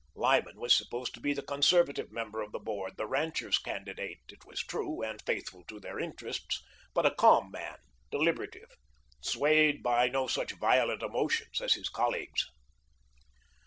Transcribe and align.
Lyman 0.15 0.59
was 0.59 0.75
supposed 0.75 1.13
to 1.13 1.19
be 1.19 1.31
the 1.31 1.43
conservative 1.43 2.11
member 2.11 2.41
of 2.41 2.51
the 2.51 2.57
board, 2.57 2.93
the 2.97 3.05
ranchers' 3.05 3.59
candidate, 3.59 4.17
it 4.29 4.43
was 4.47 4.59
true, 4.61 5.03
and 5.03 5.21
faithful 5.21 5.63
to 5.65 5.79
their 5.79 5.99
interests, 5.99 6.63
but 6.95 7.05
a 7.05 7.11
calm 7.13 7.51
man, 7.51 7.77
deliberative, 8.09 8.71
swayed 9.21 9.83
by 9.83 10.07
no 10.07 10.25
such 10.25 10.53
violent 10.53 11.03
emotions 11.03 11.61
as 11.61 11.75
his 11.75 11.87
colleagues. 11.87 12.47